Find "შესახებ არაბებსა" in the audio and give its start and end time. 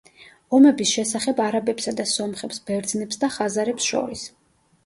0.95-1.93